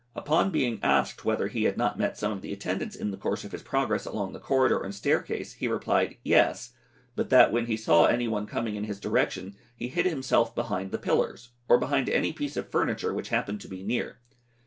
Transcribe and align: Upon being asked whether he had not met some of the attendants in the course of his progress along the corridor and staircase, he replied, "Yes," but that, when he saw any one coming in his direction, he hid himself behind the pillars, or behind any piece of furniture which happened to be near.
Upon 0.15 0.49
being 0.49 0.79
asked 0.81 1.25
whether 1.25 1.47
he 1.47 1.65
had 1.65 1.77
not 1.77 1.95
met 1.99 2.17
some 2.17 2.31
of 2.31 2.41
the 2.41 2.51
attendants 2.51 2.95
in 2.95 3.11
the 3.11 3.17
course 3.17 3.43
of 3.43 3.51
his 3.51 3.61
progress 3.61 4.03
along 4.03 4.33
the 4.33 4.39
corridor 4.39 4.81
and 4.83 4.95
staircase, 4.95 5.53
he 5.53 5.67
replied, 5.67 6.17
"Yes," 6.23 6.73
but 7.15 7.29
that, 7.29 7.51
when 7.51 7.67
he 7.67 7.77
saw 7.77 8.05
any 8.05 8.27
one 8.27 8.47
coming 8.47 8.73
in 8.75 8.85
his 8.85 8.99
direction, 8.99 9.55
he 9.75 9.89
hid 9.89 10.07
himself 10.07 10.55
behind 10.55 10.89
the 10.89 10.97
pillars, 10.97 11.51
or 11.69 11.77
behind 11.77 12.09
any 12.09 12.33
piece 12.33 12.57
of 12.57 12.71
furniture 12.71 13.13
which 13.13 13.29
happened 13.29 13.61
to 13.61 13.67
be 13.67 13.83
near. 13.83 14.17